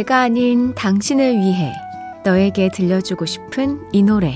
내가 0.00 0.20
아닌 0.20 0.74
당신을 0.74 1.34
위해 1.34 1.74
너에게 2.24 2.70
들려주고 2.70 3.26
싶은 3.26 3.86
이 3.92 4.02
노래. 4.02 4.34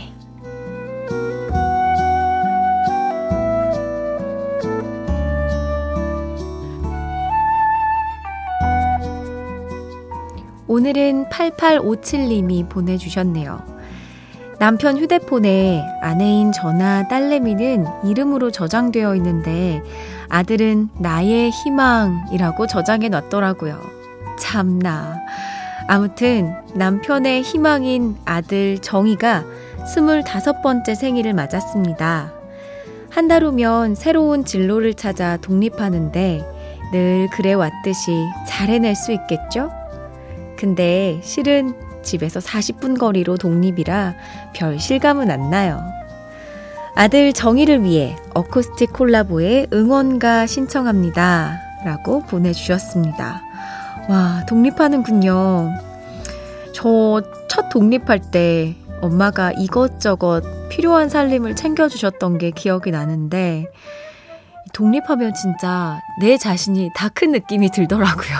오늘은 10.66 11.30
8857님이 11.30 12.68
보내주셨네요. 12.68 13.64
남편 14.58 14.98
휴대폰에 14.98 15.82
아내인 16.02 16.52
저나 16.52 17.08
딸내미는 17.08 17.86
이름으로 18.04 18.50
저장되어 18.50 19.16
있는데 19.16 19.82
아들은 20.28 20.90
나의 20.98 21.48
희망이라고 21.50 22.66
저장해 22.66 23.08
놨더라고요. 23.08 23.80
참나. 24.38 25.23
아무튼 25.86 26.54
남편의 26.74 27.42
희망인 27.42 28.16
아들 28.24 28.78
정희가 28.78 29.44
25번째 29.86 30.94
생일을 30.94 31.34
맞았습니다. 31.34 32.32
한 33.10 33.28
달 33.28 33.44
후면 33.44 33.94
새로운 33.94 34.44
진로를 34.44 34.94
찾아 34.94 35.36
독립하는데 35.36 36.44
늘 36.92 37.28
그래 37.32 37.52
왔듯이 37.52 38.10
잘 38.46 38.68
해낼 38.70 38.96
수 38.96 39.12
있겠죠? 39.12 39.70
근데 40.56 41.20
실은 41.22 41.74
집에서 42.02 42.40
40분 42.40 42.98
거리로 42.98 43.36
독립이라 43.36 44.14
별 44.54 44.78
실감은 44.80 45.30
안 45.30 45.50
나요. 45.50 45.82
아들 46.96 47.32
정희를 47.32 47.82
위해 47.84 48.16
어쿠스틱 48.34 48.92
콜라보의 48.92 49.68
응원가 49.72 50.46
신청합니다. 50.46 51.60
라고 51.84 52.20
보내주셨습니다. 52.22 53.42
와, 54.08 54.44
독립하는군요. 54.46 55.72
저 56.72 57.22
첫 57.54 57.68
독립할 57.68 58.18
때 58.32 58.74
엄마가 59.00 59.52
이것저것 59.52 60.42
필요한 60.70 61.08
살림을 61.08 61.54
챙겨주셨던 61.54 62.38
게 62.38 62.50
기억이 62.50 62.90
나는데, 62.90 63.66
독립하면 64.72 65.34
진짜 65.34 66.00
내 66.20 66.36
자신이 66.36 66.90
다 66.96 67.08
큰 67.10 67.30
느낌이 67.30 67.70
들더라고요. 67.70 68.36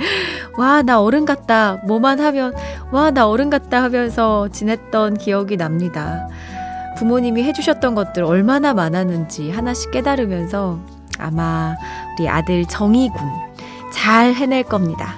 와, 0.58 0.82
나 0.82 1.00
어른 1.00 1.24
같다. 1.26 1.76
뭐만 1.86 2.18
하면, 2.18 2.54
와, 2.90 3.12
나 3.12 3.28
어른 3.28 3.50
같다 3.50 3.84
하면서 3.84 4.48
지냈던 4.48 5.18
기억이 5.18 5.56
납니다. 5.56 6.26
부모님이 6.98 7.44
해주셨던 7.44 7.94
것들 7.94 8.24
얼마나 8.24 8.74
많았는지 8.74 9.52
하나씩 9.52 9.92
깨달으면서 9.92 10.80
아마 11.20 11.76
우리 12.18 12.28
아들 12.28 12.64
정희군 12.66 13.20
잘 13.96 14.34
해낼 14.34 14.62
겁니다. 14.62 15.16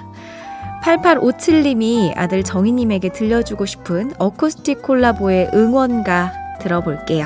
8857님이 0.83 2.13
아들 2.15 2.43
정희님에게 2.43 3.09
들려주고 3.09 3.65
싶은 3.65 4.13
어쿠스틱 4.17 4.81
콜라보의 4.81 5.51
응원가 5.53 6.31
들어볼게요. 6.61 7.25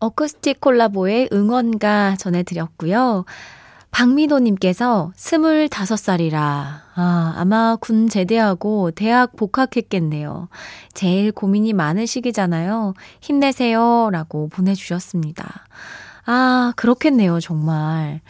어쿠스틱 0.00 0.60
콜라보의 0.60 1.28
응원가 1.32 2.16
전해드렸고요. 2.16 3.26
박민호님께서 3.92 5.12
25살이라, 5.16 6.36
아, 6.36 7.34
아마 7.36 7.76
군 7.80 8.08
제대하고 8.08 8.90
대학 8.90 9.36
복학했겠네요. 9.36 10.48
제일 10.92 11.30
고민이 11.30 11.74
많은 11.74 12.06
시기잖아요. 12.06 12.94
힘내세요. 13.20 14.10
라고 14.10 14.48
보내주셨습니다. 14.48 15.66
아, 16.24 16.72
그렇겠네요, 16.76 17.40
정말. 17.40 18.20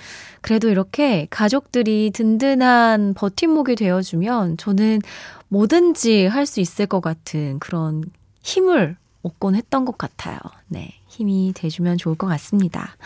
그래도 0.41 0.69
이렇게 0.70 1.26
가족들이 1.30 2.10
든든한 2.12 3.14
버팀목이 3.14 3.76
되어주면 3.76 4.56
저는 4.56 5.00
뭐든지 5.48 6.26
할 6.26 6.47
수 6.47 6.60
있을 6.60 6.86
것 6.86 7.00
같은 7.00 7.58
그런 7.58 8.04
힘을 8.42 8.97
얻곤 9.22 9.54
했던 9.54 9.84
것 9.84 9.98
같아요. 9.98 10.38
네. 10.69 10.94
힘이 11.06 11.52
돼주면 11.54 11.98
좋을 11.98 12.16
것 12.16 12.26
같습니다. 12.26 12.97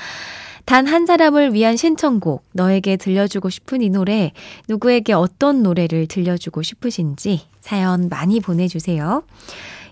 단 0.64 0.86
한 0.86 1.06
사람을 1.06 1.52
위한 1.52 1.76
신청곡, 1.76 2.44
너에게 2.52 2.96
들려주고 2.96 3.50
싶은 3.50 3.82
이 3.82 3.90
노래, 3.90 4.32
누구에게 4.68 5.12
어떤 5.12 5.62
노래를 5.62 6.06
들려주고 6.08 6.62
싶으신지 6.62 7.42
사연 7.60 8.08
많이 8.08 8.40
보내주세요. 8.40 9.22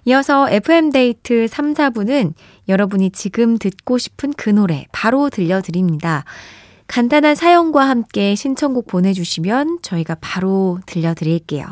이어서 0.06 0.48
FM데이트 0.50 1.48
3, 1.48 1.74
4부는 1.74 2.34
여러분이 2.68 3.10
지금 3.10 3.58
듣고 3.58 3.98
싶은 3.98 4.32
그 4.36 4.50
노래 4.50 4.86
바로 4.92 5.30
들려드립니다. 5.30 6.24
간단한 6.86 7.34
사연과 7.34 7.88
함께 7.88 8.34
신청곡 8.34 8.86
보내주시면 8.86 9.78
저희가 9.82 10.16
바로 10.20 10.78
들려드릴게요. 10.86 11.64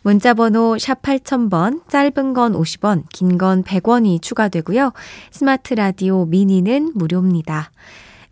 문자번호 0.00 0.78
샵 0.78 1.02
8000번, 1.02 1.86
짧은 1.88 2.32
건 2.32 2.52
50원, 2.54 3.04
긴 3.12 3.36
건 3.36 3.62
100원이 3.64 4.22
추가되고요. 4.22 4.92
스마트 5.30 5.74
라디오 5.74 6.24
미니는 6.24 6.92
무료입니다. 6.94 7.70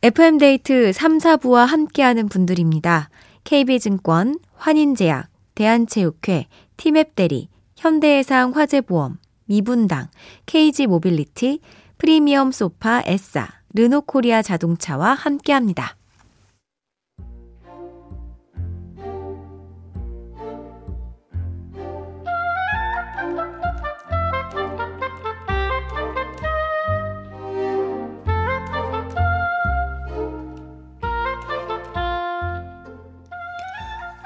FM데이트 0.03 0.93
3, 0.93 1.19
4부와 1.19 1.67
함께하는 1.67 2.29
분들입니다. 2.29 3.11
KB증권, 3.43 4.39
환인제약, 4.57 5.29
대한체육회, 5.55 6.47
티맵대리, 6.77 7.49
현대해상 7.77 8.53
화재보험, 8.53 9.19
미분당, 9.47 10.09
KG모빌리티, 10.47 11.61
프리미엄 11.99 12.53
소파 12.53 13.03
에싸, 13.07 13.49
르노코리아 13.75 14.43
자동차와 14.43 15.15
함께합니다. 15.15 15.97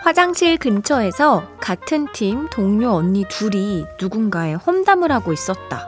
화장실 0.08 0.56
근처에서 0.56 1.42
같은 1.60 2.06
팀 2.14 2.48
동료 2.48 2.92
언니 2.92 3.26
둘이 3.28 3.84
누군가의 4.00 4.56
험담을 4.56 5.12
하고 5.12 5.34
있었다. 5.34 5.86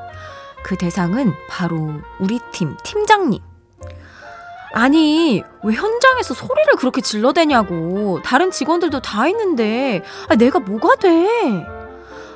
그 0.62 0.76
대상은 0.76 1.32
바로 1.48 1.94
우리 2.18 2.38
팀 2.52 2.76
팀장님. 2.84 3.40
아니, 4.74 5.42
왜 5.62 5.74
현장에서 5.74 6.34
소리를 6.34 6.76
그렇게 6.76 7.00
질러대냐고. 7.00 8.20
다른 8.22 8.50
직원들도 8.50 9.00
다 9.00 9.26
있는데, 9.28 10.04
아, 10.28 10.36
내가 10.36 10.58
뭐가 10.58 10.96
돼? 10.96 11.66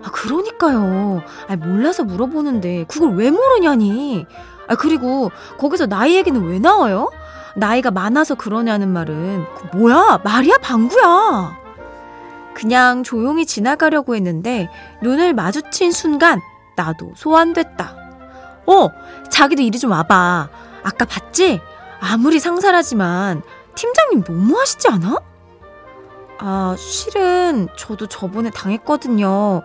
아, 0.03 0.11
그러니까요. 0.11 1.23
아, 1.49 1.57
몰라서 1.57 2.03
물어보는데 2.03 2.87
그걸 2.89 3.11
왜 3.11 3.31
모르냐니. 3.31 4.25
아, 4.69 4.75
그리고 4.75 5.31
거기서 5.59 5.85
나이 5.85 6.17
얘기는 6.17 6.43
왜 6.49 6.59
나와요? 6.59 7.11
나이가 7.57 7.91
많아서 7.91 8.37
그러냐는 8.37 8.89
말은 8.89 9.45
그 9.55 9.77
뭐야? 9.77 10.21
말이야, 10.25 10.57
방구야. 10.63 11.64
그냥 12.55 13.03
조용히 13.03 13.47
지나가려고 13.47 14.15
했는데 14.15 14.69
눈을 15.03 15.35
마주친 15.35 15.93
순간 15.93 16.41
나도 16.77 17.13
소환됐다. 17.17 17.97
어, 18.67 18.89
자기도 19.31 19.63
이리 19.63 19.79
좀 19.79 19.91
와봐. 19.91 20.49
아까 20.83 21.05
봤지? 21.05 21.61
아무리 22.01 22.39
상사라지만 22.39 23.43
팀장님 23.75 24.25
너무 24.25 24.59
하시지 24.59 24.89
않아? 24.89 25.17
아, 26.39 26.75
실은 26.77 27.69
저도 27.77 28.07
저번에 28.07 28.51
당했거든요. 28.51 29.63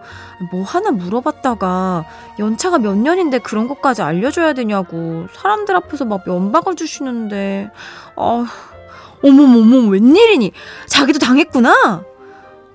뭐 0.51 0.63
하나 0.63 0.91
물어봤다가 0.91 2.05
연차가 2.37 2.77
몇 2.77 2.95
년인데 2.95 3.39
그런 3.39 3.67
것까지 3.67 4.01
알려줘야 4.01 4.53
되냐고 4.53 5.25
사람들 5.33 5.75
앞에서 5.75 6.05
막 6.05 6.21
면박을 6.25 6.75
주시는데 6.75 7.69
아, 8.15 8.45
어머머머 9.23 9.89
웬일이니? 9.89 10.51
자기도 10.87 11.19
당했구나. 11.19 12.03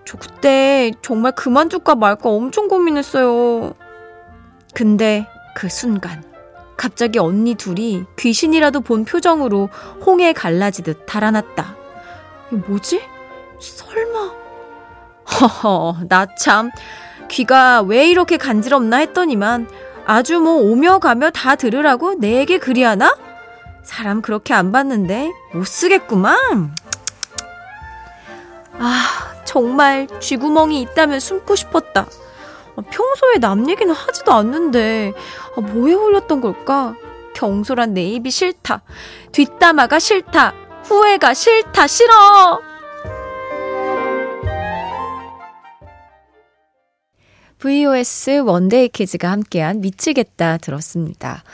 저 0.07 0.19
그때 0.19 0.93
정말 1.03 1.33
그만둘까 1.33 1.95
말까 1.95 2.29
엄청 2.31 2.69
고민했어요. 2.69 3.75
근데 4.75 5.27
그 5.55 5.69
순간 5.69 6.23
갑자기 6.77 7.19
언니 7.19 7.55
둘이 7.55 8.05
귀신이라도 8.19 8.81
본 8.81 9.05
표정으로 9.05 9.69
홍해 10.05 10.33
갈라지듯 10.33 11.07
달아났다. 11.07 11.77
뭐지? 12.51 13.03
설마. 13.61 14.33
허허, 15.41 16.07
나 16.09 16.27
참. 16.37 16.71
귀가 17.29 17.81
왜 17.81 18.09
이렇게 18.09 18.37
간지럽나 18.37 18.99
했더니만 18.99 19.69
아주 20.05 20.41
뭐 20.41 20.55
오며 20.57 20.99
가며 20.99 21.31
다 21.31 21.57
들으라고 21.57 22.17
내 22.19 22.35
얘기 22.35 22.59
그리하나? 22.59 23.17
사람 23.83 24.21
그렇게 24.23 24.53
안 24.53 24.73
봤는데 24.73 25.31
못 25.53 25.67
쓰겠구만. 25.67 26.75
아, 28.79 29.05
정말 29.55 30.09
쥐구멍이 30.19 30.81
있다면 30.81 31.21
숨고 31.21 31.55
싶었다. 31.55 32.09
아, 32.75 32.83
평소에 32.91 33.39
남 33.41 33.71
얘기는 33.71 33.95
하지도 33.95 34.33
않는데 34.33 35.13
아, 35.57 35.61
뭐에 35.61 35.93
홀렸던 35.93 36.41
걸까? 36.41 36.97
경솔한 37.37 37.95
내 37.95 38.03
입이 38.03 38.33
싫다. 38.33 38.83
뒷담화가 39.31 40.01
싫다. 40.01 40.55
후회가 40.83 41.35
싫다. 41.35 41.87
싫어. 41.87 42.61
VOS 47.59 48.41
먼데이 48.41 48.89
키즈가 48.89 49.31
함께한 49.31 49.81
미치겠다 49.83 50.59
들었습니다. 50.59 51.45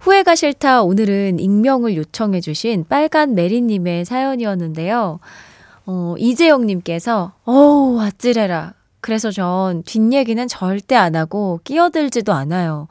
후회가 0.00 0.34
싫다 0.34 0.82
오늘은 0.82 1.38
익명을 1.38 1.96
요청해주신 1.98 2.86
빨간 2.88 3.36
메리님의 3.36 4.06
사연이었는데요. 4.06 5.20
어, 5.86 6.14
이재영님께서, 6.18 7.32
어우, 7.44 8.00
아찔해라. 8.00 8.74
그래서 9.00 9.30
전 9.30 9.82
뒷얘기는 9.82 10.48
절대 10.48 10.94
안 10.94 11.14
하고 11.14 11.60
끼어들지도 11.64 12.32
않아요. 12.32 12.88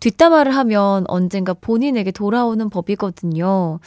뒷담화를 0.00 0.54
하면 0.54 1.04
언젠가 1.08 1.54
본인에게 1.54 2.10
돌아오는 2.10 2.68
법이거든요. 2.68 3.78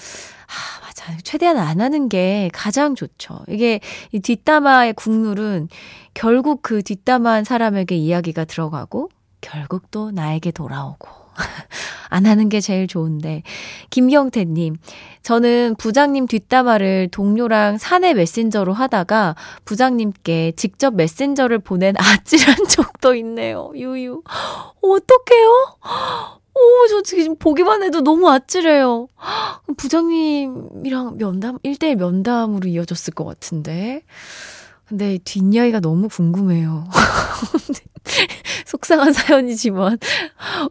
아, 0.47 0.53
맞아요. 0.81 1.19
최대한 1.23 1.57
안 1.57 1.79
하는 1.79 2.09
게 2.09 2.49
가장 2.51 2.95
좋죠. 2.95 3.41
이게 3.47 3.79
이 4.11 4.19
뒷담화의 4.19 4.93
국룰은 4.93 5.69
결국 6.15 6.63
그 6.63 6.81
뒷담화한 6.81 7.43
사람에게 7.43 7.95
이야기가 7.95 8.45
들어가고 8.45 9.09
결국 9.41 9.91
또 9.91 10.09
나에게 10.09 10.49
돌아오고. 10.49 11.26
안 12.09 12.25
하는 12.25 12.49
게 12.49 12.59
제일 12.59 12.87
좋은데. 12.87 13.43
김경태님, 13.89 14.77
저는 15.23 15.75
부장님 15.77 16.27
뒷담화를 16.27 17.09
동료랑 17.11 17.77
사내 17.77 18.13
메신저로 18.13 18.73
하다가 18.73 19.35
부장님께 19.65 20.53
직접 20.55 20.95
메신저를 20.95 21.59
보낸 21.59 21.95
아찔한 21.99 22.67
적도 22.67 23.15
있네요. 23.15 23.71
유유. 23.75 24.23
어떡해요? 24.81 25.77
오, 26.57 26.87
저 26.89 27.03
지금 27.03 27.35
보기만 27.37 27.83
해도 27.83 28.01
너무 28.01 28.29
아찔해요. 28.29 29.07
부장님이랑 29.77 31.17
면담, 31.17 31.59
1대1 31.59 31.95
면담으로 31.95 32.67
이어졌을 32.67 33.13
것 33.13 33.25
같은데. 33.25 34.01
근데 34.87 35.19
뒷이야기가 35.23 35.81
너무 35.81 36.07
궁금해요. 36.07 36.87
속상한 38.65 39.13
사연이지만 39.13 39.97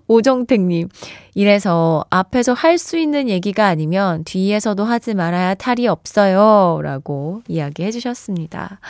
오정택님 0.06 0.88
이래서 1.34 2.04
앞에서 2.10 2.54
할 2.54 2.76
수 2.78 2.98
있는 2.98 3.28
얘기가 3.28 3.66
아니면 3.66 4.22
뒤에서도 4.24 4.84
하지 4.84 5.14
말아야 5.14 5.54
탈이 5.54 5.88
없어요 5.88 6.80
라고 6.82 7.42
이야기해 7.48 7.90
주셨습니다. 7.90 8.80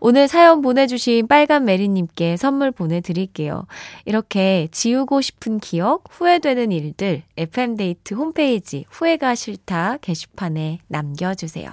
오늘 0.00 0.28
사연 0.28 0.60
보내주신 0.60 1.26
빨간 1.26 1.64
메리님께 1.64 2.36
선물 2.36 2.70
보내드릴게요. 2.70 3.66
이렇게 4.04 4.68
지우고 4.70 5.20
싶은 5.20 5.58
기억, 5.60 6.04
후회되는 6.10 6.72
일들 6.72 7.22
FM데이트 7.36 8.14
홈페이지 8.14 8.84
후회가 8.90 9.34
싫다 9.34 9.98
게시판에 10.00 10.78
남겨주세요. 10.88 11.70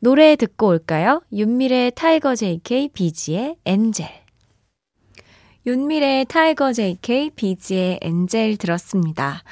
노래 0.00 0.36
듣고 0.36 0.68
올까요? 0.68 1.22
윤미래 1.32 1.92
타이거 1.94 2.34
JK 2.34 2.88
비지의 2.88 3.56
Angel. 3.64 4.25
윤미래 5.66 6.26
타이거 6.28 6.72
JK 6.72 7.30
비지의 7.30 7.98
Angel 8.00 8.56
들었습니다. 8.56 9.42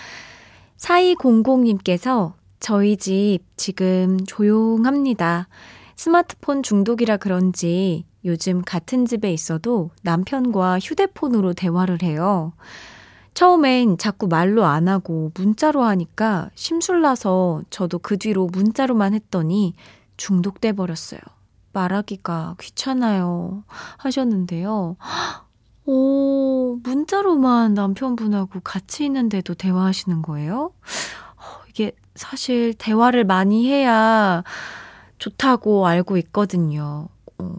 4200님께서 0.76 2.34
저희 2.61 2.96
집 2.96 3.40
지금 3.56 4.25
조용합니다. 4.25 5.49
스마트폰 5.96 6.62
중독이라 6.62 7.16
그런지 7.16 8.05
요즘 8.25 8.62
같은 8.62 9.06
집에 9.06 9.32
있어도 9.32 9.90
남편과 10.02 10.78
휴대폰으로 10.78 11.52
대화를 11.52 12.05
해요. 12.05 12.52
처음엔 13.34 13.99
자꾸 13.99 14.28
말로 14.28 14.64
안 14.64 14.87
하고 14.87 15.32
문자로 15.34 15.82
하니까 15.82 16.49
심술나서 16.55 17.62
저도 17.70 17.99
그 17.99 18.19
뒤로 18.19 18.46
문자로만 18.46 19.14
했더니 19.14 19.75
중독돼 20.16 20.75
버렸어요. 20.75 21.19
말하기가 21.72 22.55
귀찮아요. 22.61 23.64
하셨는데요. 23.96 24.97
오, 25.87 26.79
문자로만 26.83 27.75
남편분하고 27.75 28.61
같이 28.61 29.05
있는데도 29.05 29.55
대화하시는 29.55 30.23
거예요? 30.23 30.73
어, 31.37 31.43
이게 31.69 31.93
사실 32.14 32.75
대화를 32.75 33.25
많이 33.25 33.69
해야 33.69 34.43
좋다고 35.19 35.87
알고 35.87 36.17
있거든요. 36.19 37.09
어, 37.38 37.55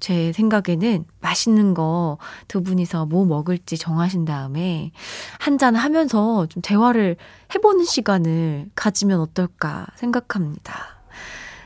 제 0.00 0.32
생각에는 0.32 1.06
맛있는 1.20 1.72
거 1.74 2.18
두 2.48 2.62
분이서 2.62 3.06
뭐 3.06 3.24
먹을지 3.24 3.78
정하신 3.78 4.24
다음에 4.26 4.92
한잔 5.40 5.74
하면서 5.74 6.46
좀 6.46 6.60
대화를 6.62 7.16
해보는 7.54 7.84
시간을 7.84 8.70
가지면 8.74 9.20
어떨까 9.20 9.86
생각합니다. 9.96 10.74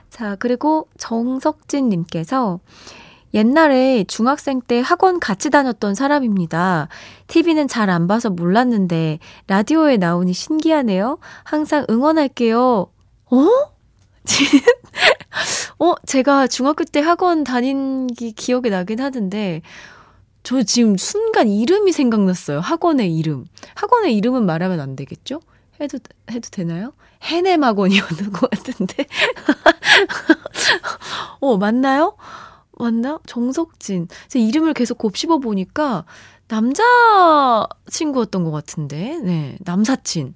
자, 0.08 0.36
그리고 0.36 0.88
정석진님께서 0.98 2.60
옛날에 3.32 4.04
중학생 4.04 4.60
때 4.60 4.80
학원 4.80 5.20
같이 5.20 5.50
다녔던 5.50 5.94
사람입니다. 5.94 6.88
TV는 7.28 7.68
잘 7.68 7.90
안 7.90 8.06
봐서 8.06 8.30
몰랐는데 8.30 9.18
라디오에 9.46 9.96
나오니 9.96 10.32
신기하네요. 10.32 11.18
항상 11.44 11.86
응원할게요. 11.90 12.90
어? 13.30 13.48
어, 15.78 15.94
제가 16.06 16.46
중학교 16.46 16.84
때 16.84 17.00
학원 17.00 17.44
다닌 17.44 18.06
게 18.08 18.30
기억이 18.32 18.70
나긴 18.70 19.00
하던데, 19.00 19.62
저 20.42 20.62
지금 20.62 20.96
순간 20.96 21.48
이름이 21.48 21.92
생각났어요. 21.92 22.60
학원의 22.60 23.16
이름. 23.16 23.46
학원의 23.74 24.14
이름은 24.16 24.44
말하면 24.46 24.80
안 24.80 24.96
되겠죠? 24.96 25.40
해도, 25.80 25.98
해도 26.30 26.48
되나요? 26.50 26.92
해냄 27.22 27.64
학원이었는 27.64 28.32
것 28.32 28.50
같은데. 28.50 29.06
어, 31.40 31.56
맞나요? 31.56 32.16
맞나? 32.82 33.18
정석진. 33.26 34.08
제 34.28 34.38
이름을 34.38 34.74
계속 34.74 34.98
곱씹어 34.98 35.38
보니까 35.38 36.04
남자 36.48 36.82
친구였던 37.90 38.44
것 38.44 38.50
같은데. 38.50 39.18
네, 39.18 39.56
남사친. 39.60 40.34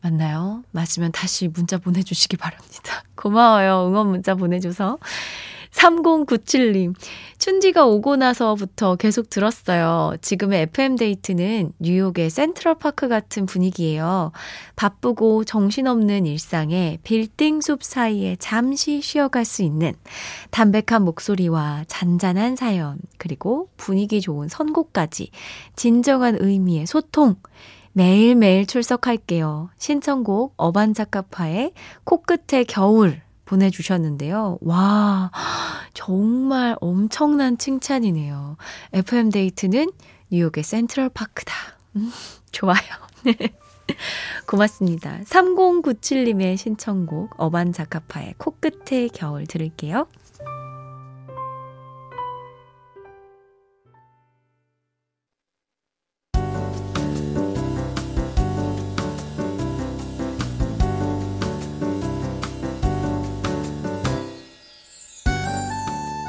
맞나요? 0.00 0.64
맞으면 0.72 1.12
다시 1.12 1.46
문자 1.48 1.78
보내주시기 1.78 2.36
바랍니다. 2.36 3.04
고마워요. 3.14 3.86
응원 3.88 4.08
문자 4.08 4.34
보내줘서. 4.34 4.98
3097님, 5.72 6.94
춘디가 7.38 7.86
오고 7.86 8.16
나서부터 8.16 8.96
계속 8.96 9.30
들었어요. 9.30 10.14
지금의 10.20 10.62
FM데이트는 10.62 11.72
뉴욕의 11.80 12.30
센트럴파크 12.30 13.08
같은 13.08 13.46
분위기예요. 13.46 14.32
바쁘고 14.76 15.44
정신없는 15.44 16.26
일상에 16.26 16.98
빌딩 17.02 17.60
숲 17.60 17.82
사이에 17.82 18.36
잠시 18.38 19.00
쉬어갈 19.00 19.44
수 19.44 19.62
있는 19.62 19.92
담백한 20.50 21.02
목소리와 21.04 21.84
잔잔한 21.88 22.54
사연, 22.54 22.98
그리고 23.18 23.68
분위기 23.76 24.20
좋은 24.20 24.48
선곡까지 24.48 25.30
진정한 25.74 26.36
의미의 26.38 26.86
소통. 26.86 27.36
매일매일 27.94 28.66
출석할게요. 28.66 29.68
신청곡 29.76 30.54
어반자카파의 30.56 31.72
코끝의 32.04 32.64
겨울 32.66 33.20
보내주셨는데요. 33.52 34.58
와, 34.62 35.30
정말 35.92 36.74
엄청난 36.80 37.58
칭찬이네요. 37.58 38.56
FM데이트는 38.94 39.90
뉴욕의 40.30 40.64
센트럴파크다. 40.64 41.52
음, 41.96 42.10
좋아요. 42.50 42.78
고맙습니다. 44.46 45.20
3097님의 45.24 46.56
신청곡 46.56 47.34
어반자카파의 47.36 48.34
코끝의 48.38 49.10
겨울 49.10 49.46
들을게요. 49.46 50.06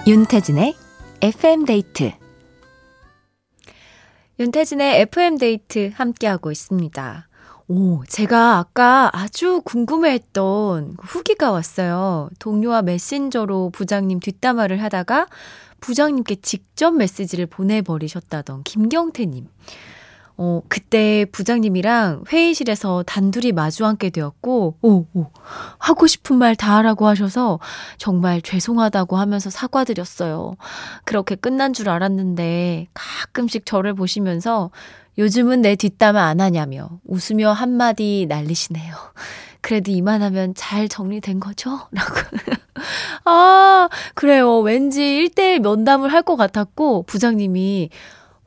윤태진의 0.06 0.76
FM데이트 1.22 2.12
윤태진의 4.38 5.00
FM데이트 5.00 5.92
함께하고 5.96 6.52
있습니다. 6.52 7.30
오, 7.70 8.04
제가 8.10 8.58
아까 8.58 9.10
아주 9.14 9.62
궁금해했던 9.64 10.98
후기가 11.02 11.52
왔어요. 11.52 12.30
동료와 12.40 12.82
메신저로 12.82 13.70
부장님 13.70 14.20
뒷담화를 14.20 14.84
하다가 14.84 15.28
부장님께 15.80 16.36
직접 16.42 16.92
메시지를 16.92 17.46
보내버리셨다던 17.46 18.64
김경태님. 18.64 19.48
어, 20.38 20.62
그때 20.68 21.26
부장님이랑 21.32 22.24
회의실에서 22.32 23.04
단둘이 23.06 23.52
마주 23.52 23.86
앉게 23.86 24.10
되었고, 24.10 24.78
오, 24.82 25.06
오, 25.14 25.28
하고 25.78 26.08
싶은 26.08 26.38
말 26.38 26.56
다 26.56 26.78
하라고 26.78 27.08
하셔서 27.08 27.60
정말 27.98 28.42
죄송하다고 28.42 29.18
하면서 29.18 29.50
사과드렸어요. 29.50 30.56
그렇게 31.06 31.36
끝난 31.36 31.74
줄 31.74 31.90
알았는데 31.90 32.88
가끔씩 32.94 33.66
저를 33.66 33.94
보시면서 33.96 34.72
요즘은 35.18 35.62
내 35.62 35.76
뒷담화 35.76 36.22
안 36.24 36.42
하냐며 36.42 36.90
웃으며 37.06 37.52
한마디 37.52 38.26
날리시네요. 38.30 38.96
그래도 39.62 39.92
이만하면 39.92 40.54
잘 40.56 40.90
정리된 40.90 41.40
거죠? 41.40 41.80
라고. 41.92 42.16
아, 43.26 43.90
그래요. 44.16 44.60
왠지 44.60 45.02
1대1 45.02 45.60
면담을 45.60 46.12
할 46.12 46.24
것 46.24 46.36
같았고, 46.38 47.04
부장님이 47.04 47.90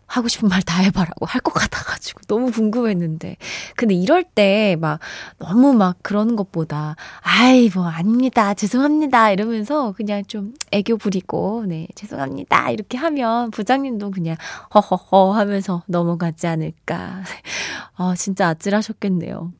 하고 0.07 0.29
싶은 0.29 0.49
말 0.49 0.63
다 0.63 0.81
해봐라고 0.83 1.27
할 1.27 1.41
것 1.43 1.53
같아가지고 1.53 2.21
너무 2.29 2.51
궁금했는데. 2.51 3.37
근데 3.77 3.95
이럴 3.95 4.25
때 4.25 4.77
막 4.81 4.99
너무 5.39 5.73
막 5.75 5.97
그러는 6.03 6.35
것보다, 6.37 6.97
아이, 7.23 7.71
뭐, 7.75 7.87
아닙니다. 7.89 8.53
죄송합니다. 8.55 9.31
이러면서 9.31 9.93
그냥 9.93 10.25
좀 10.27 10.55
애교 10.73 10.97
부리고, 10.99 11.65
네, 11.67 11.87
죄송합니다. 11.95 12.71
이렇게 12.71 12.99
하면 12.99 13.51
부장님도 13.51 14.11
그냥 14.11 14.37
허허허 14.75 15.33
하면서 15.33 15.83
넘어가지 15.87 16.47
않을까. 16.47 17.23
아, 17.97 18.15
진짜 18.17 18.49
아찔하셨겠네요. 18.49 19.53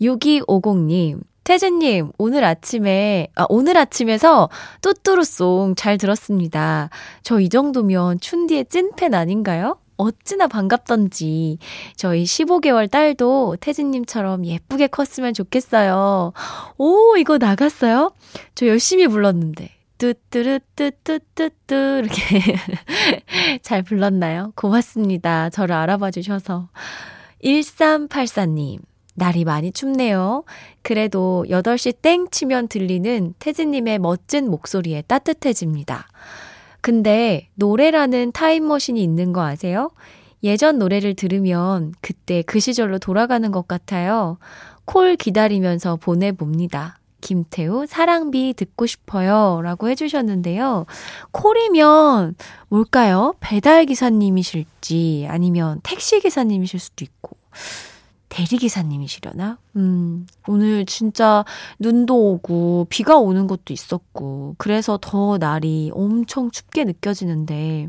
6250님, 0.00 1.20
태진님, 1.48 2.12
오늘 2.18 2.44
아침에, 2.44 3.28
아, 3.34 3.46
오늘 3.48 3.78
아침에서 3.78 4.50
뚜뚜루송 4.82 5.76
잘 5.76 5.96
들었습니다. 5.96 6.90
저 7.22 7.40
이 7.40 7.48
정도면 7.48 8.20
춘디의 8.20 8.66
찐팬 8.66 9.14
아닌가요? 9.14 9.78
어찌나 9.96 10.46
반갑던지. 10.46 11.56
저희 11.96 12.24
15개월 12.24 12.90
딸도 12.90 13.56
태진님처럼 13.60 14.44
예쁘게 14.44 14.88
컸으면 14.88 15.32
좋겠어요. 15.32 16.34
오, 16.76 17.16
이거 17.16 17.38
나갔어요? 17.38 18.12
저 18.54 18.66
열심히 18.66 19.06
불렀는데. 19.08 19.70
뚜뚜루뚜뚜뚜뚜 19.96 21.74
이렇게 22.04 22.42
잘 23.62 23.82
불렀나요? 23.82 24.52
고맙습니다. 24.54 25.48
저를 25.48 25.74
알아봐 25.76 26.10
주셔서. 26.10 26.68
1384님. 27.42 28.80
날이 29.18 29.44
많이 29.44 29.72
춥네요. 29.72 30.44
그래도 30.82 31.44
8시 31.48 32.00
땡 32.00 32.28
치면 32.30 32.68
들리는 32.68 33.34
태진님의 33.38 33.98
멋진 33.98 34.48
목소리에 34.48 35.02
따뜻해집니다. 35.02 36.06
근데 36.80 37.48
노래라는 37.56 38.32
타임머신이 38.32 39.02
있는 39.02 39.32
거 39.32 39.42
아세요? 39.42 39.90
예전 40.44 40.78
노래를 40.78 41.14
들으면 41.14 41.92
그때 42.00 42.42
그 42.42 42.60
시절로 42.60 42.98
돌아가는 42.98 43.50
것 43.50 43.66
같아요. 43.66 44.38
콜 44.84 45.16
기다리면서 45.16 45.96
보내봅니다. 45.96 46.98
김태우 47.20 47.86
사랑비 47.86 48.54
듣고 48.56 48.86
싶어요. 48.86 49.60
라고 49.62 49.88
해주셨는데요. 49.88 50.86
콜이면 51.32 52.36
뭘까요? 52.68 53.34
배달기사님이실지 53.40 55.26
아니면 55.28 55.80
택시기사님이실 55.82 56.78
수도 56.78 57.04
있고. 57.04 57.36
대리기사님이시려나? 58.28 59.58
음, 59.76 60.26
오늘 60.46 60.86
진짜 60.86 61.44
눈도 61.78 62.32
오고 62.32 62.86
비가 62.90 63.18
오는 63.18 63.46
것도 63.46 63.72
있었고, 63.72 64.54
그래서 64.58 64.98
더 65.00 65.38
날이 65.38 65.90
엄청 65.94 66.50
춥게 66.50 66.84
느껴지는데, 66.84 67.88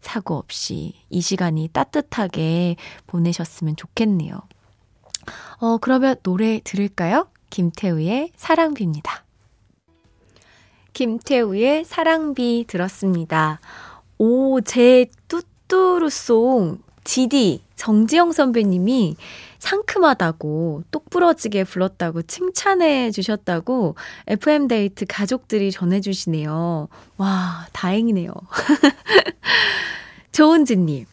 사고 0.00 0.36
없이 0.36 0.94
이 1.10 1.20
시간이 1.20 1.68
따뜻하게 1.72 2.76
보내셨으면 3.06 3.74
좋겠네요. 3.76 4.40
어, 5.58 5.78
그러면 5.78 6.16
노래 6.22 6.60
들을까요? 6.62 7.28
김태우의 7.50 8.32
사랑비입니다. 8.36 9.24
김태우의 10.92 11.84
사랑비 11.84 12.64
들었습니다. 12.68 13.60
오, 14.18 14.60
제 14.60 15.06
뚜뚜루송 15.28 16.78
GD 17.04 17.62
정지영 17.76 18.32
선배님이 18.32 19.16
상큼하다고 19.58 20.84
똑부러지게 20.90 21.64
불렀다고 21.64 22.22
칭찬해 22.22 23.10
주셨다고 23.10 23.96
FM데이트 24.26 25.06
가족들이 25.06 25.70
전해주시네요. 25.70 26.88
와, 27.16 27.66
다행이네요. 27.72 28.32
조은지님. 30.32 31.06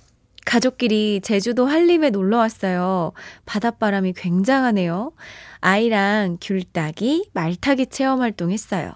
가족끼리 0.45 1.21
제주도 1.23 1.65
한림에 1.65 2.09
놀러 2.09 2.37
왔어요. 2.37 3.13
바닷바람이 3.45 4.13
굉장하네요. 4.13 5.13
아이랑 5.61 6.37
귤 6.41 6.63
따기, 6.63 7.29
말 7.33 7.55
타기 7.55 7.87
체험 7.87 8.21
활동 8.21 8.51
했어요. 8.51 8.91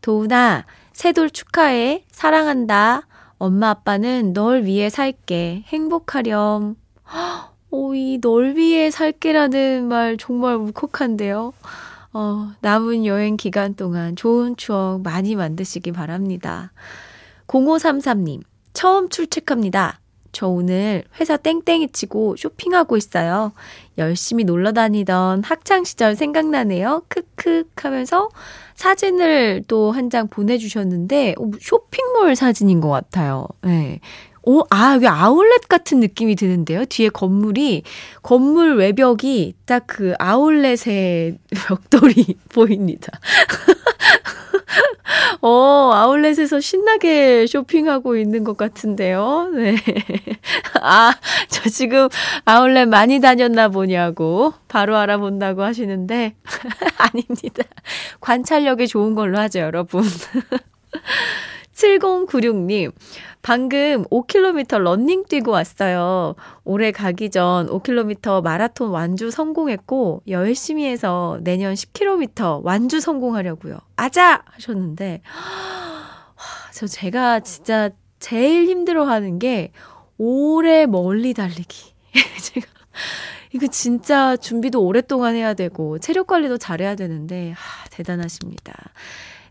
도훈아, 0.00 0.64
새돌 0.92 1.30
축하해. 1.30 2.04
사랑한다. 2.12 3.02
엄마 3.38 3.70
아빠는 3.70 4.32
널 4.32 4.64
위해 4.64 4.88
살게. 4.88 5.64
행복하렴. 5.66 6.76
오, 7.70 7.94
이널 7.94 8.56
위해 8.56 8.90
살게라는 8.90 9.88
말 9.88 10.16
정말 10.16 10.54
울컥한데요. 10.56 11.52
어, 12.12 12.50
남은 12.60 13.04
여행 13.04 13.36
기간 13.36 13.74
동안 13.74 14.16
좋은 14.16 14.56
추억 14.56 15.02
많이 15.02 15.34
만드시기 15.34 15.92
바랍니다. 15.92 16.72
0533님, 17.48 18.40
처음 18.72 19.08
출첵합니다. 19.08 20.00
저 20.32 20.48
오늘 20.48 21.04
회사 21.18 21.36
땡땡이 21.38 21.88
치고 21.92 22.36
쇼핑하고 22.36 22.96
있어요. 22.98 23.52
열심히 23.96 24.44
놀러 24.44 24.72
다니던 24.72 25.42
학창시절 25.42 26.14
생각나네요. 26.16 27.02
크크 27.08 27.64
하면서 27.76 28.28
사진을 28.74 29.64
또 29.66 29.92
한 29.92 30.10
장 30.10 30.28
보내주셨는데, 30.28 31.36
어, 31.38 31.50
쇼핑몰 31.60 32.36
사진인 32.36 32.80
것 32.80 32.88
같아요. 32.90 33.46
네. 33.62 34.00
오, 34.48 34.62
아, 34.70 34.94
여기 34.94 35.08
아울렛 35.08 35.66
같은 35.68 35.98
느낌이 35.98 36.36
드는데요. 36.36 36.84
뒤에 36.84 37.08
건물이, 37.08 37.82
건물 38.22 38.76
외벽이 38.76 39.54
딱 39.66 39.86
그 39.86 40.14
아울렛의 40.18 41.38
벽돌이 41.66 42.36
보입니다. 42.54 43.08
어, 45.42 45.90
아울렛에서 45.94 46.60
신나게 46.60 47.46
쇼핑하고 47.46 48.16
있는 48.16 48.44
것 48.44 48.56
같은데요. 48.56 49.50
네. 49.54 49.76
아, 50.80 51.14
저 51.48 51.68
지금 51.70 52.08
아울렛 52.44 52.88
많이 52.88 53.20
다녔나 53.20 53.68
보냐고 53.68 54.52
바로 54.68 54.96
알아본다고 54.96 55.62
하시는데, 55.62 56.34
아닙니다. 56.98 57.62
관찰력이 58.20 58.88
좋은 58.88 59.14
걸로 59.14 59.38
하죠, 59.38 59.60
여러분. 59.60 60.02
7096님, 61.76 62.92
방금 63.42 64.04
5km 64.04 64.80
런닝 64.80 65.24
뛰고 65.28 65.50
왔어요. 65.50 66.34
올해 66.64 66.90
가기 66.90 67.30
전 67.30 67.66
5km 67.68 68.42
마라톤 68.42 68.88
완주 68.88 69.30
성공했고, 69.30 70.22
열심히 70.28 70.86
해서 70.86 71.38
내년 71.42 71.74
10km 71.74 72.62
완주 72.64 73.00
성공하려고요. 73.00 73.78
아자! 73.96 74.42
하셨는데, 74.46 75.20
저 76.72 76.86
제가 76.86 77.40
진짜 77.40 77.90
제일 78.18 78.66
힘들어 78.66 79.04
하는 79.04 79.38
게, 79.38 79.72
오래 80.16 80.86
멀리 80.86 81.34
달리기. 81.34 81.92
제가, 82.42 82.66
이거 83.52 83.66
진짜 83.66 84.36
준비도 84.36 84.82
오랫동안 84.82 85.34
해야 85.34 85.52
되고, 85.52 85.98
체력 85.98 86.26
관리도 86.26 86.56
잘해야 86.56 86.94
되는데, 86.94 87.52
하, 87.52 87.88
대단하십니다. 87.90 88.72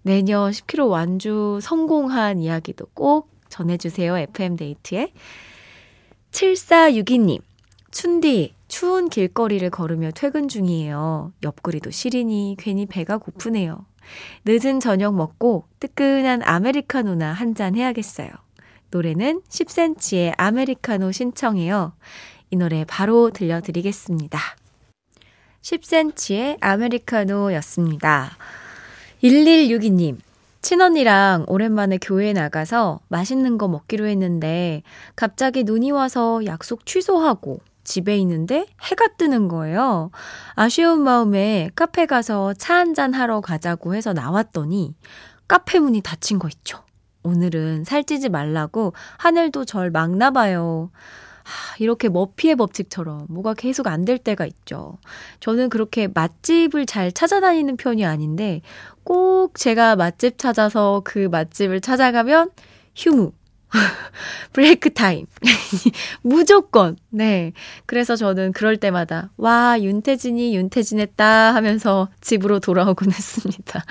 내년 0.05 0.51
10km 0.51 0.87
완주 0.87 1.57
성공한 1.63 2.37
이야기도 2.37 2.85
꼭 2.93 3.31
전해주세요. 3.49 4.15
FM데이트에. 4.19 5.11
7462님, 6.29 7.41
춘디, 7.89 8.53
추운 8.67 9.09
길거리를 9.09 9.67
걸으며 9.71 10.11
퇴근 10.13 10.47
중이에요. 10.47 11.31
옆구리도 11.41 11.89
시리니 11.89 12.55
괜히 12.59 12.85
배가 12.85 13.17
고프네요. 13.17 13.83
늦은 14.45 14.79
저녁 14.79 15.15
먹고 15.15 15.65
뜨끈한 15.79 16.43
아메리카노나 16.43 17.33
한 17.33 17.55
잔 17.55 17.75
해야겠어요. 17.75 18.29
노래는 18.91 19.41
10cm의 19.49 20.35
아메리카노 20.37 21.11
신청해요. 21.13 21.93
이 22.51 22.57
노래 22.57 22.85
바로 22.85 23.31
들려드리겠습니다. 23.31 24.39
10cm의 25.63 26.57
아메리카노였습니다. 26.61 28.37
1162님, 29.25 30.17
친언니랑 30.61 31.45
오랜만에 31.47 31.97
교회에 31.99 32.33
나가서 32.33 32.99
맛있는 33.07 33.57
거 33.57 33.67
먹기로 33.67 34.05
했는데 34.05 34.83
갑자기 35.15 35.63
눈이 35.63 35.89
와서 35.89 36.45
약속 36.45 36.85
취소하고 36.85 37.59
집에 37.83 38.17
있는데 38.19 38.67
해가 38.83 39.07
뜨는 39.17 39.47
거예요. 39.47 40.11
아쉬운 40.53 41.01
마음에 41.01 41.71
카페 41.73 42.05
가서 42.05 42.53
차 42.53 42.75
한잔 42.75 43.15
하러 43.15 43.41
가자고 43.41 43.95
해서 43.95 44.13
나왔더니 44.13 44.93
카페 45.47 45.79
문이 45.79 46.01
닫힌 46.01 46.37
거 46.37 46.47
있죠. 46.47 46.83
오늘은 47.23 47.83
살찌지 47.83 48.29
말라고 48.29 48.93
하늘도 49.17 49.65
절 49.65 49.89
막나 49.89 50.29
봐요. 50.29 50.91
하, 51.43 51.75
이렇게 51.77 52.09
머피의 52.09 52.55
법칙처럼 52.55 53.27
뭐가 53.29 53.53
계속 53.53 53.85
안 53.87 54.03
될 54.05 54.17
때가 54.17 54.47
있죠. 54.47 54.97
저는 55.39 55.69
그렇게 55.69 56.07
맛집을 56.07 56.87
잘 56.87 57.11
찾아다니는 57.11 57.77
편이 57.77 58.03
아닌데 58.03 58.61
꼭 59.05 59.55
제가 59.57 59.95
맛집 59.95 60.37
찾아서 60.37 61.01
그 61.05 61.29
맛집을 61.31 61.79
찾아가면 61.79 62.49
휴무. 62.95 63.31
브레이크 64.51 64.93
타임. 64.93 65.27
무조건. 66.21 66.97
네. 67.09 67.53
그래서 67.85 68.15
저는 68.15 68.51
그럴 68.51 68.77
때마다, 68.77 69.31
와, 69.37 69.79
윤태진이 69.79 70.55
윤태진했다 70.55 71.53
하면서 71.53 72.09
집으로 72.19 72.59
돌아오곤 72.59 73.11
했습니다. 73.13 73.83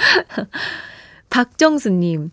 박정수님, 1.31 2.31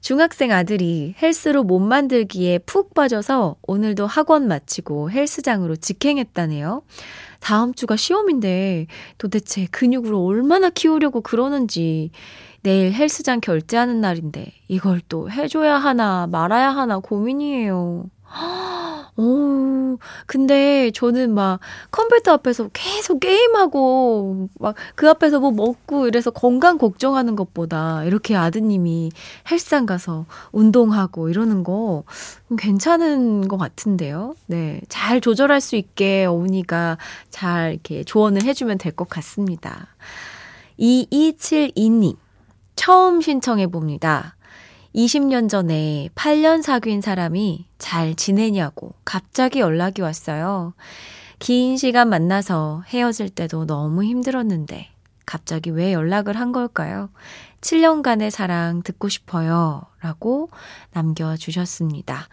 중학생 0.00 0.52
아들이 0.52 1.14
헬스로 1.20 1.64
몸 1.64 1.88
만들기에 1.88 2.58
푹 2.60 2.94
빠져서 2.94 3.56
오늘도 3.62 4.06
학원 4.06 4.46
마치고 4.46 5.10
헬스장으로 5.10 5.76
직행했다네요. 5.76 6.82
다음 7.40 7.74
주가 7.74 7.96
시험인데 7.96 8.86
도대체 9.18 9.66
근육을 9.70 10.14
얼마나 10.14 10.70
키우려고 10.70 11.20
그러는지 11.20 12.10
내일 12.62 12.92
헬스장 12.92 13.40
결제하는 13.40 14.00
날인데 14.00 14.52
이걸 14.68 15.00
또 15.08 15.30
해줘야 15.30 15.76
하나 15.76 16.26
말아야 16.30 16.70
하나 16.70 16.98
고민이에요. 16.98 18.04
오, 19.16 19.98
근데 20.26 20.90
저는 20.92 21.34
막 21.34 21.60
컴퓨터 21.90 22.32
앞에서 22.32 22.68
계속 22.72 23.20
게임하고 23.20 24.48
막 24.58 24.74
그 24.94 25.08
앞에서 25.08 25.40
뭐 25.40 25.50
먹고 25.50 26.06
이래서 26.08 26.30
건강 26.30 26.76
걱정하는 26.78 27.36
것보다 27.36 28.04
이렇게 28.04 28.36
아드님이 28.36 29.10
헬스장 29.50 29.86
가서 29.86 30.26
운동하고 30.52 31.28
이러는 31.30 31.64
거 31.64 32.04
괜찮은 32.58 33.48
것 33.48 33.56
같은데요. 33.56 34.34
네. 34.46 34.80
잘 34.88 35.20
조절할 35.20 35.60
수 35.60 35.76
있게 35.76 36.24
어머니가 36.26 36.98
잘 37.30 37.72
이렇게 37.72 38.04
조언을 38.04 38.42
해주면 38.44 38.78
될 38.78 38.92
것 38.92 39.08
같습니다. 39.08 39.86
2272님, 40.78 42.16
처음 42.76 43.20
신청해 43.20 43.68
봅니다. 43.68 44.36
20년 44.94 45.48
전에 45.48 46.08
8년 46.14 46.62
사귄 46.62 47.00
사람이 47.00 47.66
잘 47.78 48.14
지내냐고 48.14 48.94
갑자기 49.04 49.60
연락이 49.60 50.02
왔어요. 50.02 50.74
긴 51.38 51.76
시간 51.76 52.08
만나서 52.08 52.84
헤어질 52.88 53.30
때도 53.30 53.66
너무 53.66 54.04
힘들었는데 54.04 54.88
갑자기 55.24 55.70
왜 55.70 55.92
연락을 55.92 56.36
한 56.36 56.52
걸까요? 56.52 57.08
7년간의 57.60 58.30
사랑 58.30 58.82
듣고 58.82 59.08
싶어요. 59.08 59.82
라고 60.00 60.50
남겨주셨습니다. 60.92 62.28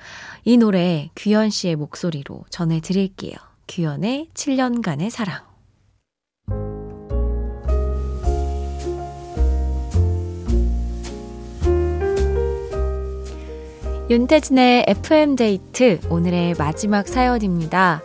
이 0.46 0.58
노래 0.58 1.10
규현 1.16 1.50
씨의 1.50 1.76
목소리로 1.76 2.46
전해드릴게요. 2.50 3.36
규현의 3.68 4.30
7년간의 4.34 5.10
사랑. 5.10 5.46
윤태진의 14.10 14.86
FM데이트 14.88 16.00
오늘의 16.10 16.54
마지막 16.58 17.10
사연입니다. 17.10 18.02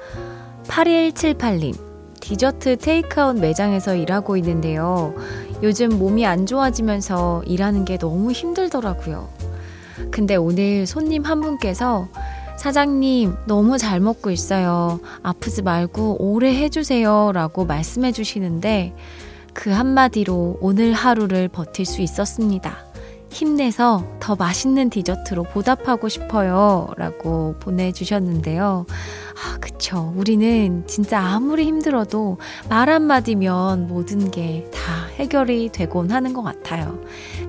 8178님, 0.64 1.76
디저트 2.18 2.78
테이크아웃 2.78 3.36
매장에서 3.38 3.94
일하고 3.94 4.36
있는데요. 4.38 5.14
요즘 5.62 5.90
몸이 6.00 6.26
안 6.26 6.44
좋아지면서 6.44 7.44
일하는 7.46 7.84
게 7.84 7.98
너무 7.98 8.32
힘들더라고요. 8.32 9.28
근데 10.10 10.34
오늘 10.34 10.88
손님 10.88 11.22
한 11.22 11.40
분께서 11.40 12.08
사장님, 12.58 13.36
너무 13.46 13.78
잘 13.78 14.00
먹고 14.00 14.32
있어요. 14.32 14.98
아프지 15.22 15.62
말고 15.62 16.16
오래 16.18 16.52
해주세요. 16.52 17.30
라고 17.32 17.64
말씀해 17.64 18.10
주시는데 18.10 18.92
그 19.54 19.70
한마디로 19.70 20.58
오늘 20.60 20.94
하루를 20.94 21.46
버틸 21.46 21.86
수 21.86 22.02
있었습니다. 22.02 22.91
힘내서 23.32 24.04
더 24.20 24.36
맛있는 24.36 24.90
디저트로 24.90 25.44
보답하고 25.44 26.08
싶어요. 26.08 26.88
라고 26.96 27.56
보내주셨는데요. 27.60 28.86
아, 29.44 29.58
그쵸. 29.58 30.12
우리는 30.16 30.84
진짜 30.86 31.18
아무리 31.20 31.64
힘들어도 31.64 32.38
말 32.68 32.88
한마디면 32.88 33.88
모든 33.88 34.30
게 34.30 34.68
다 34.72 35.06
해결이 35.16 35.70
되곤 35.70 36.10
하는 36.10 36.32
것 36.32 36.42
같아요. 36.42 36.98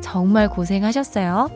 정말 0.02 0.50
고생하셨어요. 0.50 1.50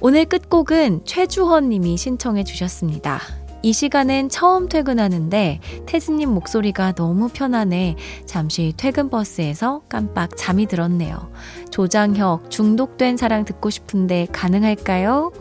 오늘 0.00 0.24
끝곡은 0.26 1.02
최주헌 1.04 1.68
님이 1.68 1.96
신청해 1.96 2.44
주셨습니다. 2.44 3.20
이 3.64 3.72
시간엔 3.72 4.28
처음 4.28 4.68
퇴근하는데 4.68 5.58
태진님 5.86 6.28
목소리가 6.28 6.92
너무 6.92 7.30
편하네. 7.30 7.96
잠시 8.26 8.74
퇴근 8.76 9.08
버스에서 9.08 9.80
깜빡 9.88 10.36
잠이 10.36 10.66
들었네요. 10.66 11.32
조장혁, 11.70 12.50
중독된 12.50 13.16
사랑 13.16 13.46
듣고 13.46 13.70
싶은데 13.70 14.26
가능할까요? 14.32 15.32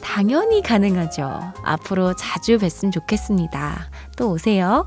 당연히 0.00 0.62
가능하죠. 0.62 1.40
앞으로 1.64 2.14
자주 2.14 2.58
뵀으면 2.58 2.92
좋겠습니다. 2.92 3.90
또 4.16 4.30
오세요. 4.30 4.86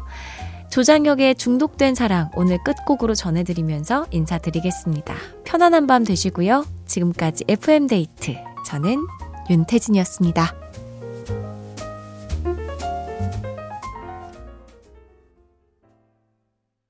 조장혁의 0.72 1.36
중독된 1.36 1.94
사랑 1.94 2.32
오늘 2.36 2.58
끝곡으로 2.64 3.16
전해드리면서 3.16 4.06
인사드리겠습니다. 4.12 5.14
편안한 5.44 5.88
밤 5.88 6.06
되시고요. 6.06 6.66
지금까지 6.86 7.44
FM데이트. 7.50 8.38
저는 8.66 9.06
윤태진이었습니다. 9.50 10.67